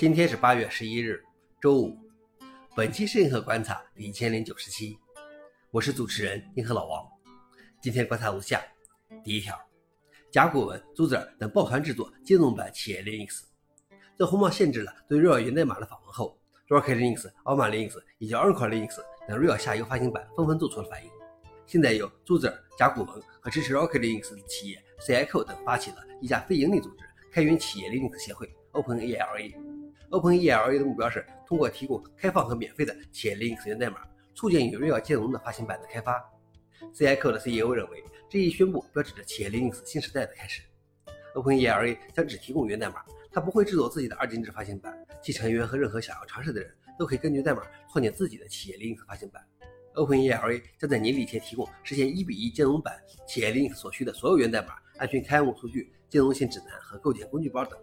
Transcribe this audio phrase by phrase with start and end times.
[0.00, 1.22] 今天是八月十一日，
[1.60, 1.94] 周五。
[2.74, 4.98] 本期是银河观察第一千零九十七，
[5.70, 7.06] 我是主持人银河老王。
[7.82, 8.62] 今天观察如下：
[9.22, 9.54] 第一条，
[10.30, 13.42] 甲骨文、组字等抱团制作金融版企业 Linux。
[14.18, 16.34] 在红帽限制了对 r a l 源代码的访问后
[16.68, 21.10] ，Rocket Linux、a l m a Linux 以及 Oracle Linux 等 r a l 下游发行版纷纷做出了反应。
[21.66, 29.69] 现在有组字、甲骨文和支持 Rocket Linux 的企业 c i c o 等发起了一家非营利组织——开源企业 Linux 协会 （OpenALA）。
[30.10, 34.00] OpenELA 的目标是通过提供开放和免费的企业 Linux 源代码，
[34.34, 36.20] 促进与 r a l 兼容的发行版的开发。
[36.92, 40.62] CIQ 的 CEO 认为，这一宣布标志着企业 Linux 新时代的开始。
[41.36, 49.40] OpenELA 将只提供源代码，它不会制作自己的二进制发行版，其成员和任何想要尝试的人都可以根据代码创建自己的企业 Linux 发行版。
[49.94, 57.78] OpenELA 将在年底前提供实现一比一兼容版企业 Linux 所需的所有源代码、安全开幕数据、兼容性指南和构建工具包等。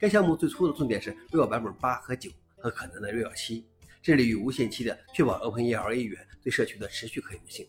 [0.00, 3.66] 该项目最初的重点是 r a l 版本八和九和可能的 r a l 七，
[4.00, 7.66] 致力于无限期的确保 OpenELA 源对社区的持续可用性。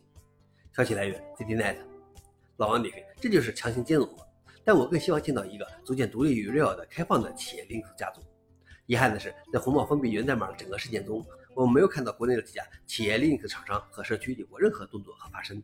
[0.75, 1.79] 消息来源 c d n e t。
[2.57, 4.27] 老王点评：这就是强行兼容了。
[4.63, 8.21] 但我更希望见到一个逐渐独立于 r a l 的开放的企业 Linux 家族。
[8.85, 15.59] 遗憾的是，在红帽封闭源代码的整个事件中，我们没有看到国内的几家企业 Linux 厂商和社区有过任何动作和发声。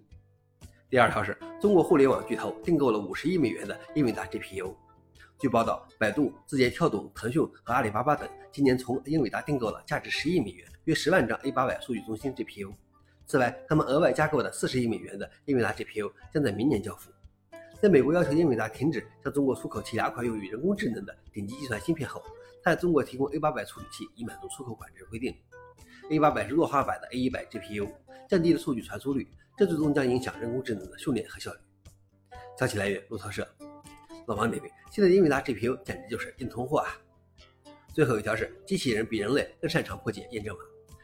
[0.89, 4.75] 第二条是中国互联网巨头订购了五十亿美元的英伟达 GPU。
[5.37, 12.73] 据报道，百度、字节跳动、腾讯和阿里巴巴等今年从英伟达订购了价值十亿美元、约十万张 A800 数据中心 GPU。
[13.27, 17.11] 此外，他们额外加购的四十亿美元的英伟达 GPU 将在明年交付。
[17.81, 22.23] 在美国要求英伟达停止向中国出口其两款用于人工智能的顶级计算芯片后，
[22.63, 25.35] 它在中国提供 A800 处理器以满足出口管制规定。
[26.09, 27.89] A800 是弱化版的 A100 GPU，
[28.29, 29.27] 降低了数据传输率，
[29.57, 31.59] 这最终将影响人工智能的训练和效率。
[32.57, 33.45] 消息来源：路透社。
[34.27, 36.97] 老王点评：现在英伟达 GPU 简直就是硬通货啊！
[37.93, 40.61] 最后一条是，机器人比人类更擅长破解验证码。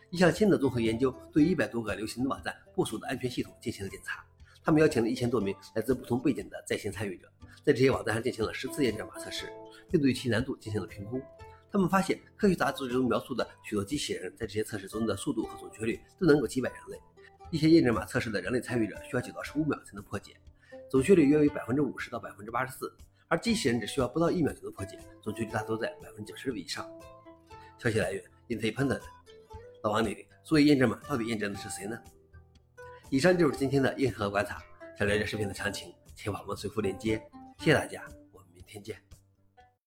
[0.10, 4.26] 一项新的综合研究对一百多个流行的网站部署的安全系统进行了检查。
[4.64, 7.32] 他们邀请了一千多名来自不同背景的在线参与者，
[7.64, 9.54] 在这些网站上进行了十次验证码测试，
[9.90, 11.22] 并对其难度进行了评估。
[11.72, 17.00] 他们发现，科学杂志中描述的许多机器人在这些测试中的速度和准确率都能够击败人类。
[17.52, 20.36] 一些验证码测试的人类参与者需要九到十五秒才能破解，
[20.90, 22.92] 准确率约为百分之五十到百分之八十四。
[23.32, 26.86] 而机器人只需要不到一秒就能破解，准确率大多在百分之九十六以上。
[27.78, 29.00] 消息来源：Independent。
[29.84, 31.98] 老王你：所以验证码到底验证的是谁呢？
[33.10, 34.62] 以上就是今天的硬核观察。
[35.00, 37.24] 想了解视频的详情，请访问随附链接。
[37.58, 38.04] 谢谢大家，
[38.34, 39.11] 我们明天见。